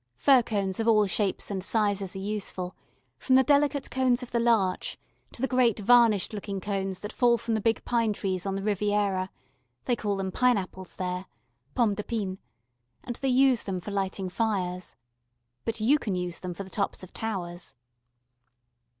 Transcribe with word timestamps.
Fir 0.17 0.41
cones 0.41 0.79
of 0.79 0.87
all 0.87 1.05
shapes 1.05 1.51
and 1.51 1.63
sizes 1.63 2.15
are 2.15 2.19
useful, 2.19 2.75
from 3.19 3.35
the 3.35 3.43
delicate 3.43 3.91
cones 3.91 4.23
of 4.23 4.31
the 4.31 4.39
larch 4.39 4.97
to 5.31 5.43
the 5.43 5.47
great 5.47 5.77
varnished 5.79 6.33
looking 6.33 6.59
cones 6.59 7.01
that 7.01 7.13
fall 7.13 7.37
from 7.37 7.53
the 7.53 7.61
big 7.61 7.85
pine 7.85 8.11
trees 8.11 8.47
on 8.47 8.55
the 8.55 8.63
Riviera; 8.63 9.29
they 9.83 9.95
call 9.95 10.17
them 10.17 10.31
pineapples 10.31 10.95
there 10.95 11.27
pommes 11.75 11.97
de 11.97 12.03
pin 12.03 12.39
and 13.03 13.17
they 13.17 13.29
use 13.29 13.61
them 13.61 13.79
for 13.79 13.91
lighting 13.91 14.27
fires. 14.27 14.95
But 15.65 15.79
you 15.79 15.99
can 15.99 16.15
use 16.15 16.39
them 16.39 16.55
for 16.55 16.63
the 16.63 16.71
tops 16.71 17.03
of 17.03 17.13
towers. 17.13 17.75